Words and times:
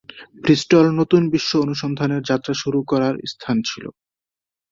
Bristol 0.43 0.85
নতুন 0.99 1.21
বিশ্ব 1.33 1.51
অনুসন্ধানের 1.59 2.21
যাত্রা 2.23 2.53
শুরু 2.61 2.79
করার 2.87 3.15
স্থান 3.31 3.57
ছিল। 3.65 3.85